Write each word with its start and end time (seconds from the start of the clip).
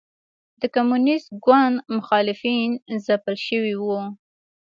د 0.61 0.63
کمونېست 0.75 1.27
ګوند 1.45 1.75
مخالفین 1.95 2.69
ځپل 3.05 3.35
شوي 3.47 3.75
وو. 3.83 4.01